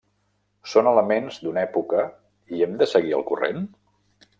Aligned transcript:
Són 0.71 0.89
elements 0.91 1.37
d'una 1.43 1.63
època 1.67 2.09
i 2.57 2.67
hem 2.69 2.77
de 2.83 2.91
seguir 2.97 3.19
el 3.23 3.27
corrent? 3.33 3.67